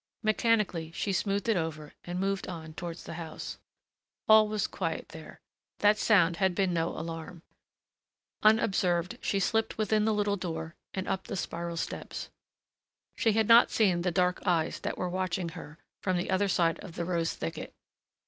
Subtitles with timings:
[0.23, 3.59] Mechanically she smoothed it over and moved on towards the house.
[4.27, 5.39] All was quiet there.
[5.77, 7.43] That sound had been no alarm.
[8.41, 12.31] Unobserved she slipped within the little door, and up the spiral steps.
[13.15, 16.79] She had not seen the dark eyes that were watching her, from the other side
[16.79, 17.75] of the rose thicket.